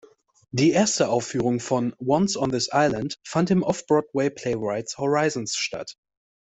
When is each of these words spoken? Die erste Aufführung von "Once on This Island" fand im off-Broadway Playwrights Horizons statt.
Die 0.49 0.71
erste 0.71 1.09
Aufführung 1.09 1.59
von 1.59 1.93
"Once 1.99 2.35
on 2.35 2.49
This 2.49 2.71
Island" 2.73 3.19
fand 3.23 3.51
im 3.51 3.61
off-Broadway 3.61 4.31
Playwrights 4.31 4.97
Horizons 4.97 5.53
statt. 5.55 5.95